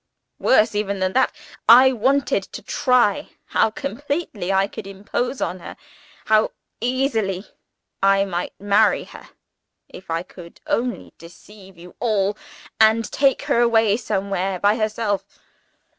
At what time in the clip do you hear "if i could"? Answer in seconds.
9.89-10.59